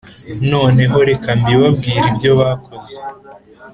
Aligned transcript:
Noneho 0.51 0.97
reka 1.09 1.29
mbibabwire 1.39 1.99
ibyo 2.11 2.31
bakoze 2.39 2.95